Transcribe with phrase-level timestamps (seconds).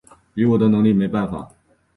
[0.33, 1.47] 以我的能力没办法